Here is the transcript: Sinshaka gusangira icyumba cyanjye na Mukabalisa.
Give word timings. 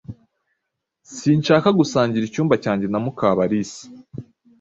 Sinshaka 1.15 1.69
gusangira 1.79 2.23
icyumba 2.25 2.55
cyanjye 2.63 2.85
na 2.89 2.99
Mukabalisa. 3.03 3.81